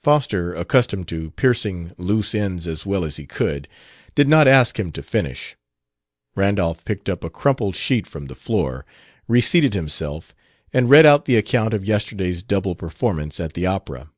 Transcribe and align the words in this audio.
Foster, 0.00 0.54
accustomed 0.54 1.08
to 1.08 1.32
piecing 1.32 1.90
loose 1.98 2.36
ends 2.36 2.68
as 2.68 2.86
well 2.86 3.02
as 3.04 3.16
he 3.16 3.26
could, 3.26 3.66
did 4.14 4.28
not 4.28 4.46
ask 4.46 4.78
him 4.78 4.92
to 4.92 5.02
finish. 5.02 5.56
Randolph 6.36 6.84
picked 6.84 7.08
up 7.08 7.24
a 7.24 7.30
crumpled 7.30 7.74
sheet 7.74 8.06
from 8.06 8.26
the 8.26 8.36
floor, 8.36 8.86
reseated 9.26 9.74
himself, 9.74 10.36
and 10.72 10.88
read 10.88 11.04
out 11.04 11.24
the 11.24 11.34
account 11.34 11.74
of 11.74 11.84
yesterday's 11.84 12.44
double 12.44 12.76
performance 12.76 13.40
at 13.40 13.54
the 13.54 13.66
opera. 13.66 14.08